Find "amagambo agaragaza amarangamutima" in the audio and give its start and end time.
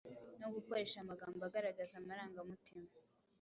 0.99-2.89